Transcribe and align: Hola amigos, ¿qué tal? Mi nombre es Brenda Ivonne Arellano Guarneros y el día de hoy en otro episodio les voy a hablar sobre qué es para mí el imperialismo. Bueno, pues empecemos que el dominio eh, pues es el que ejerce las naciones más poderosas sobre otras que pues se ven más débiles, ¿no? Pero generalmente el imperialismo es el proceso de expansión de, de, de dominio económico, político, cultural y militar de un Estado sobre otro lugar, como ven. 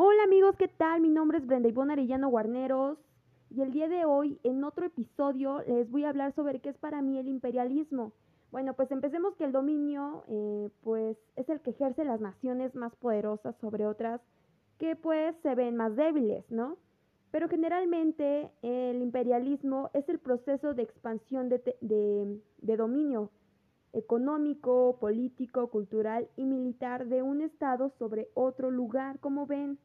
Hola 0.00 0.22
amigos, 0.22 0.54
¿qué 0.56 0.68
tal? 0.68 1.00
Mi 1.00 1.08
nombre 1.08 1.38
es 1.38 1.46
Brenda 1.48 1.68
Ivonne 1.68 1.94
Arellano 1.94 2.28
Guarneros 2.28 3.00
y 3.50 3.62
el 3.62 3.72
día 3.72 3.88
de 3.88 4.04
hoy 4.04 4.38
en 4.44 4.62
otro 4.62 4.86
episodio 4.86 5.60
les 5.66 5.90
voy 5.90 6.04
a 6.04 6.10
hablar 6.10 6.32
sobre 6.36 6.60
qué 6.60 6.68
es 6.68 6.78
para 6.78 7.02
mí 7.02 7.18
el 7.18 7.26
imperialismo. 7.26 8.12
Bueno, 8.52 8.74
pues 8.74 8.92
empecemos 8.92 9.34
que 9.34 9.42
el 9.42 9.50
dominio 9.50 10.22
eh, 10.28 10.70
pues 10.84 11.16
es 11.34 11.48
el 11.48 11.60
que 11.62 11.70
ejerce 11.70 12.04
las 12.04 12.20
naciones 12.20 12.76
más 12.76 12.94
poderosas 12.94 13.56
sobre 13.56 13.88
otras 13.88 14.20
que 14.78 14.94
pues 14.94 15.34
se 15.42 15.56
ven 15.56 15.74
más 15.74 15.96
débiles, 15.96 16.48
¿no? 16.48 16.76
Pero 17.32 17.48
generalmente 17.48 18.52
el 18.62 19.02
imperialismo 19.02 19.90
es 19.94 20.08
el 20.08 20.20
proceso 20.20 20.74
de 20.74 20.84
expansión 20.84 21.48
de, 21.48 21.58
de, 21.80 22.40
de 22.58 22.76
dominio 22.76 23.32
económico, 23.92 24.98
político, 25.00 25.70
cultural 25.70 26.28
y 26.36 26.44
militar 26.44 27.06
de 27.06 27.22
un 27.22 27.40
Estado 27.40 27.90
sobre 27.98 28.28
otro 28.34 28.70
lugar, 28.70 29.18
como 29.20 29.46
ven. 29.46 29.78